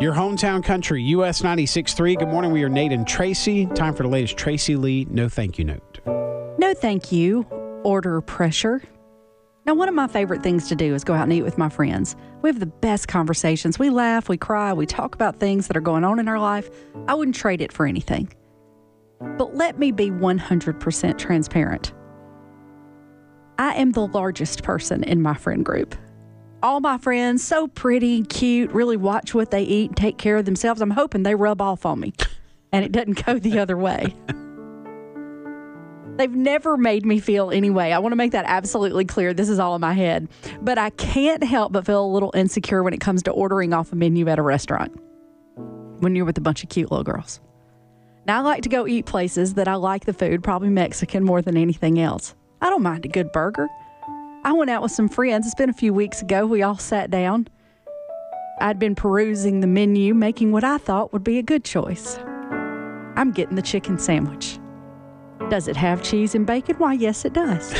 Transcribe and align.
Your 0.00 0.14
hometown 0.14 0.62
country, 0.62 1.02
US 1.02 1.42
96.3. 1.42 2.20
Good 2.20 2.28
morning. 2.28 2.52
We 2.52 2.62
are 2.62 2.68
Nate 2.68 2.92
and 2.92 3.04
Tracy. 3.04 3.66
Time 3.66 3.92
for 3.94 4.04
the 4.04 4.08
latest 4.08 4.36
Tracy 4.36 4.76
Lee 4.76 5.08
No 5.10 5.28
Thank 5.28 5.58
You 5.58 5.64
Note. 5.64 5.98
No, 6.06 6.72
thank 6.72 7.10
you. 7.10 7.42
Order 7.82 8.20
pressure. 8.20 8.80
Now, 9.66 9.74
one 9.74 9.88
of 9.88 9.96
my 9.96 10.06
favorite 10.06 10.44
things 10.44 10.68
to 10.68 10.76
do 10.76 10.94
is 10.94 11.02
go 11.02 11.14
out 11.14 11.24
and 11.24 11.32
eat 11.32 11.42
with 11.42 11.58
my 11.58 11.68
friends. 11.68 12.14
We 12.42 12.48
have 12.48 12.60
the 12.60 12.66
best 12.66 13.08
conversations. 13.08 13.80
We 13.80 13.90
laugh, 13.90 14.28
we 14.28 14.36
cry, 14.36 14.72
we 14.72 14.86
talk 14.86 15.16
about 15.16 15.40
things 15.40 15.66
that 15.66 15.76
are 15.76 15.80
going 15.80 16.04
on 16.04 16.20
in 16.20 16.28
our 16.28 16.38
life. 16.38 16.70
I 17.08 17.14
wouldn't 17.14 17.34
trade 17.34 17.60
it 17.60 17.72
for 17.72 17.84
anything. 17.84 18.32
But 19.36 19.56
let 19.56 19.80
me 19.80 19.90
be 19.90 20.12
100% 20.12 21.18
transparent. 21.18 21.92
I 23.58 23.74
am 23.74 23.90
the 23.90 24.06
largest 24.06 24.62
person 24.62 25.02
in 25.02 25.22
my 25.22 25.34
friend 25.34 25.64
group. 25.64 25.96
All 26.60 26.80
my 26.80 26.98
friends, 26.98 27.44
so 27.44 27.68
pretty, 27.68 28.24
cute, 28.24 28.72
really 28.72 28.96
watch 28.96 29.32
what 29.32 29.52
they 29.52 29.62
eat, 29.62 29.94
take 29.94 30.18
care 30.18 30.36
of 30.36 30.44
themselves. 30.44 30.80
I'm 30.80 30.90
hoping 30.90 31.22
they 31.22 31.36
rub 31.36 31.62
off 31.62 31.86
on 31.86 32.00
me 32.00 32.12
and 32.72 32.84
it 32.84 32.90
doesn't 32.90 33.24
go 33.24 33.38
the 33.38 33.60
other 33.60 33.76
way. 33.76 34.14
They've 36.16 36.34
never 36.34 36.76
made 36.76 37.06
me 37.06 37.20
feel 37.20 37.52
any 37.52 37.70
way. 37.70 37.92
I 37.92 38.00
want 38.00 38.10
to 38.10 38.16
make 38.16 38.32
that 38.32 38.44
absolutely 38.48 39.04
clear. 39.04 39.32
This 39.32 39.48
is 39.48 39.60
all 39.60 39.76
in 39.76 39.80
my 39.80 39.92
head. 39.92 40.26
But 40.60 40.76
I 40.76 40.90
can't 40.90 41.44
help 41.44 41.70
but 41.70 41.86
feel 41.86 42.04
a 42.04 42.12
little 42.12 42.32
insecure 42.34 42.82
when 42.82 42.92
it 42.92 43.00
comes 43.00 43.22
to 43.22 43.30
ordering 43.30 43.72
off 43.72 43.92
a 43.92 43.96
menu 43.96 44.26
at 44.26 44.40
a 44.40 44.42
restaurant 44.42 44.98
when 46.00 46.16
you're 46.16 46.24
with 46.24 46.38
a 46.38 46.40
bunch 46.40 46.64
of 46.64 46.70
cute 46.70 46.90
little 46.90 47.04
girls. 47.04 47.38
Now, 48.26 48.38
I 48.38 48.42
like 48.42 48.62
to 48.64 48.68
go 48.68 48.86
eat 48.86 49.06
places 49.06 49.54
that 49.54 49.68
I 49.68 49.76
like 49.76 50.06
the 50.06 50.12
food, 50.12 50.42
probably 50.42 50.70
Mexican 50.70 51.22
more 51.22 51.40
than 51.40 51.56
anything 51.56 52.00
else. 52.00 52.34
I 52.60 52.68
don't 52.68 52.82
mind 52.82 53.04
a 53.04 53.08
good 53.08 53.30
burger. 53.30 53.68
I 54.44 54.52
went 54.52 54.70
out 54.70 54.82
with 54.82 54.92
some 54.92 55.08
friends. 55.08 55.46
It's 55.46 55.54
been 55.54 55.68
a 55.68 55.74
few 55.74 55.92
weeks 55.92 56.22
ago. 56.22 56.46
We 56.46 56.62
all 56.62 56.78
sat 56.78 57.10
down. 57.10 57.48
I'd 58.60 58.78
been 58.78 58.94
perusing 58.94 59.60
the 59.60 59.66
menu, 59.66 60.14
making 60.14 60.52
what 60.52 60.64
I 60.64 60.78
thought 60.78 61.12
would 61.12 61.24
be 61.24 61.38
a 61.38 61.42
good 61.42 61.64
choice. 61.64 62.18
I'm 63.16 63.32
getting 63.32 63.56
the 63.56 63.62
chicken 63.62 63.98
sandwich. 63.98 64.58
Does 65.50 65.66
it 65.66 65.76
have 65.76 66.02
cheese 66.02 66.34
and 66.34 66.46
bacon? 66.46 66.76
Why, 66.76 66.92
yes, 66.94 67.24
it 67.24 67.32
does. 67.32 67.72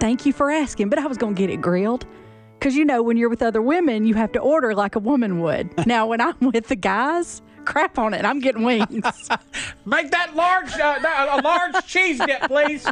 Thank 0.00 0.26
you 0.26 0.32
for 0.32 0.50
asking, 0.50 0.88
but 0.88 0.98
I 0.98 1.06
was 1.06 1.18
going 1.18 1.34
to 1.34 1.38
get 1.38 1.50
it 1.50 1.60
grilled. 1.60 2.06
Because, 2.58 2.74
you 2.74 2.84
know, 2.84 3.02
when 3.02 3.16
you're 3.16 3.28
with 3.28 3.42
other 3.42 3.62
women, 3.62 4.04
you 4.06 4.14
have 4.14 4.32
to 4.32 4.38
order 4.38 4.74
like 4.74 4.96
a 4.96 5.00
woman 5.00 5.40
would. 5.40 5.86
Now, 5.86 6.06
when 6.06 6.20
I'm 6.20 6.38
with 6.40 6.68
the 6.68 6.76
guys, 6.76 7.42
crap 7.64 7.98
on 7.98 8.14
it. 8.14 8.24
I'm 8.24 8.40
getting 8.40 8.62
wings. 8.62 8.88
Make 9.84 10.10
that 10.10 10.34
large, 10.34 10.72
uh, 10.74 10.98
a 11.30 11.40
large 11.42 11.86
cheese 11.86 12.18
dip, 12.18 12.42
please. 12.42 12.86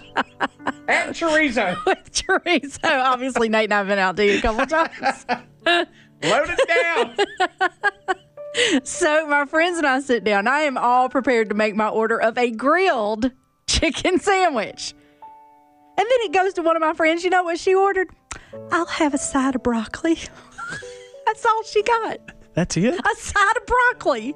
And 0.89 1.15
chorizo. 1.15 1.77
with 1.87 2.13
chorizo. 2.13 3.05
Obviously, 3.05 3.49
Nate 3.49 3.65
and 3.65 3.75
I 3.75 3.79
have 3.79 3.87
been 3.89 3.99
out 3.99 4.17
to 4.17 4.23
eat 4.23 4.39
a 4.39 4.43
couple 4.43 4.67
times. 4.67 5.27
Load 6.23 6.49
it 6.51 7.17
down. 7.17 8.83
So 8.85 9.27
my 9.27 9.45
friends 9.47 9.79
and 9.79 9.87
I 9.87 10.01
sit 10.01 10.25
down. 10.25 10.49
I 10.49 10.61
am 10.61 10.77
all 10.77 11.09
prepared 11.09 11.49
to 11.51 11.55
make 11.55 11.75
my 11.75 11.89
order 11.89 12.21
of 12.21 12.37
a 12.37 12.51
grilled 12.51 13.31
chicken 13.67 14.19
sandwich. 14.19 14.95
And 15.97 16.07
then 16.09 16.19
it 16.23 16.33
goes 16.33 16.55
to 16.55 16.63
one 16.63 16.77
of 16.77 16.81
my 16.81 16.95
friends. 16.95 17.25
You 17.25 17.31
know 17.31 17.45
what 17.45 17.59
she 17.59 17.75
ordered? 17.75 18.09
I'll 18.73 18.87
have 18.87 19.15
a 19.15 19.19
side 19.19 19.55
of 19.55 19.63
broccoli. 19.63 20.19
That's 21.27 21.47
all 21.47 21.63
she 21.63 21.83
got. 21.83 22.19
That's 22.55 22.77
it? 22.77 22.95
A 22.95 23.17
side 23.17 23.57
of 23.57 23.67
broccoli. 23.67 24.35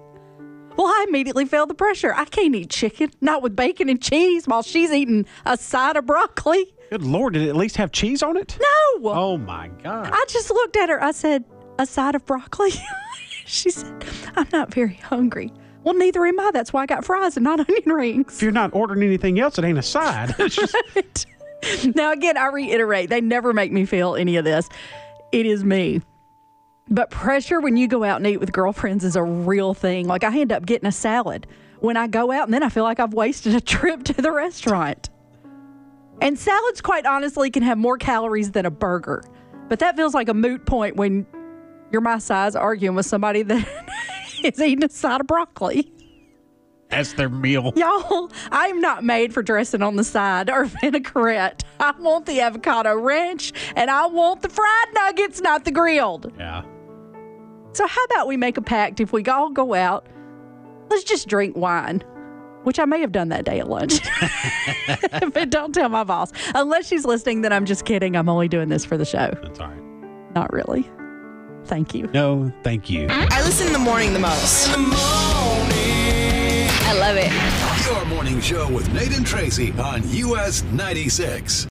Well, 0.76 0.86
I 0.88 1.06
immediately 1.08 1.44
felt 1.44 1.68
the 1.68 1.74
pressure. 1.74 2.12
I 2.14 2.24
can't 2.24 2.54
eat 2.54 2.70
chicken, 2.70 3.10
not 3.20 3.42
with 3.42 3.54
bacon 3.54 3.88
and 3.88 4.02
cheese, 4.02 4.46
while 4.46 4.62
she's 4.62 4.90
eating 4.90 5.26
a 5.46 5.56
side 5.56 5.96
of 5.96 6.06
broccoli. 6.06 6.74
Good 6.90 7.02
Lord. 7.02 7.34
Did 7.34 7.42
it 7.42 7.48
at 7.48 7.56
least 7.56 7.76
have 7.76 7.92
cheese 7.92 8.22
on 8.22 8.36
it? 8.36 8.58
No. 8.60 9.10
Oh, 9.10 9.36
my 9.38 9.68
God. 9.82 10.10
I 10.12 10.24
just 10.28 10.50
looked 10.50 10.76
at 10.76 10.88
her. 10.88 11.02
I 11.02 11.12
said, 11.12 11.44
A 11.78 11.86
side 11.86 12.14
of 12.14 12.26
broccoli? 12.26 12.70
she 13.46 13.70
said, 13.70 14.04
I'm 14.36 14.48
not 14.52 14.72
very 14.74 14.94
hungry. 14.94 15.52
Well, 15.84 15.94
neither 15.94 16.24
am 16.26 16.40
I. 16.40 16.50
That's 16.52 16.72
why 16.72 16.82
I 16.82 16.86
got 16.86 17.04
fries 17.04 17.36
and 17.36 17.44
not 17.44 17.60
onion 17.68 17.92
rings. 17.92 18.36
If 18.36 18.42
you're 18.42 18.52
not 18.52 18.74
ordering 18.74 19.02
anything 19.02 19.38
else, 19.38 19.58
it 19.58 19.64
ain't 19.64 19.78
a 19.78 19.82
side. 19.82 20.34
Just- 20.48 21.26
now, 21.94 22.12
again, 22.12 22.36
I 22.36 22.46
reiterate, 22.46 23.08
they 23.10 23.20
never 23.20 23.52
make 23.52 23.72
me 23.72 23.86
feel 23.86 24.16
any 24.16 24.36
of 24.36 24.44
this. 24.44 24.68
It 25.32 25.46
is 25.46 25.64
me. 25.64 26.02
But 26.88 27.10
pressure 27.10 27.60
when 27.60 27.76
you 27.76 27.88
go 27.88 28.04
out 28.04 28.18
and 28.18 28.26
eat 28.26 28.38
with 28.38 28.52
girlfriends 28.52 29.04
is 29.04 29.16
a 29.16 29.22
real 29.22 29.72
thing. 29.74 30.06
Like, 30.06 30.22
I 30.22 30.38
end 30.38 30.52
up 30.52 30.66
getting 30.66 30.86
a 30.86 30.92
salad 30.92 31.46
when 31.80 31.96
I 31.96 32.06
go 32.06 32.30
out, 32.30 32.44
and 32.44 32.54
then 32.54 32.62
I 32.62 32.68
feel 32.68 32.84
like 32.84 33.00
I've 33.00 33.14
wasted 33.14 33.54
a 33.54 33.60
trip 33.74 34.04
to 34.04 34.12
the 34.12 34.32
restaurant. 34.32 35.08
And 36.20 36.38
salads, 36.38 36.80
quite 36.80 37.06
honestly, 37.06 37.50
can 37.50 37.62
have 37.62 37.78
more 37.78 37.98
calories 37.98 38.52
than 38.52 38.66
a 38.66 38.70
burger. 38.70 39.24
But 39.68 39.78
that 39.80 39.96
feels 39.96 40.14
like 40.14 40.28
a 40.28 40.34
moot 40.34 40.66
point 40.66 40.96
when 40.96 41.26
you're 41.90 42.02
my 42.02 42.18
size 42.18 42.54
arguing 42.54 42.94
with 42.94 43.06
somebody 43.06 43.42
that 43.42 43.66
is 44.44 44.60
eating 44.60 44.84
a 44.84 44.88
side 44.90 45.20
of 45.20 45.26
broccoli. 45.26 45.90
That's 46.90 47.14
their 47.14 47.28
meal. 47.28 47.72
Y'all, 47.76 48.30
I'm 48.52 48.80
not 48.80 49.02
made 49.02 49.34
for 49.34 49.42
dressing 49.42 49.82
on 49.82 49.96
the 49.96 50.04
side 50.04 50.50
or 50.50 50.64
vinaigrette. 50.80 51.64
I 51.80 51.92
want 51.98 52.26
the 52.26 52.40
avocado 52.40 52.94
ranch 52.94 53.52
and 53.74 53.90
I 53.90 54.06
want 54.06 54.42
the 54.42 54.48
fried 54.48 54.94
nuggets, 54.94 55.40
not 55.40 55.64
the 55.64 55.72
grilled. 55.72 56.32
Yeah. 56.38 56.62
So, 57.74 57.86
how 57.88 58.04
about 58.04 58.28
we 58.28 58.36
make 58.36 58.56
a 58.56 58.62
pact 58.62 59.00
if 59.00 59.12
we 59.12 59.24
all 59.24 59.50
go 59.50 59.74
out? 59.74 60.06
Let's 60.90 61.02
just 61.02 61.26
drink 61.26 61.56
wine, 61.56 62.04
which 62.62 62.78
I 62.78 62.84
may 62.84 63.00
have 63.00 63.10
done 63.10 63.30
that 63.30 63.44
day 63.44 63.58
at 63.58 63.68
lunch. 63.68 64.00
but 65.32 65.50
don't 65.50 65.74
tell 65.74 65.88
my 65.88 66.04
boss. 66.04 66.30
Unless 66.54 66.86
she's 66.86 67.04
listening, 67.04 67.42
then 67.42 67.52
I'm 67.52 67.64
just 67.64 67.84
kidding. 67.84 68.16
I'm 68.16 68.28
only 68.28 68.46
doing 68.46 68.68
this 68.68 68.84
for 68.84 68.96
the 68.96 69.04
show. 69.04 69.36
That's 69.42 69.58
all 69.58 69.68
right. 69.68 69.82
Not 70.34 70.52
really. 70.52 70.88
Thank 71.64 71.94
you. 71.94 72.08
No, 72.14 72.52
thank 72.62 72.88
you. 72.90 73.08
I 73.10 73.42
listen 73.42 73.66
in 73.66 73.72
the 73.72 73.78
morning 73.80 74.12
the 74.12 74.20
most. 74.20 74.68
I 76.86 76.92
love 76.98 77.16
it. 77.18 77.32
Your 77.90 78.04
morning 78.06 78.40
show 78.40 78.72
with 78.72 78.92
Nate 78.92 79.16
and 79.16 79.26
Tracy 79.26 79.72
on 79.72 80.02
US 80.10 80.62
96. 80.64 81.62